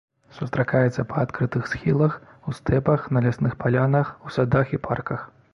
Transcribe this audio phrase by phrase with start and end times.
[0.35, 2.17] Сустракаецца па адкрытых схілах,
[2.49, 5.33] у стэпах, на лясных палянах, у садах і парках.